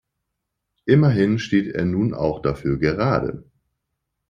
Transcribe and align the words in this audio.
Immerhin 0.85 1.37
steht 1.37 1.67
er 1.75 1.85
nun 1.85 2.15
auch 2.15 2.41
dafür 2.41 2.79
gerade. 2.79 3.43